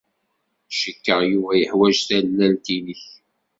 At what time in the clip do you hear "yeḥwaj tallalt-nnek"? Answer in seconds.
1.59-3.03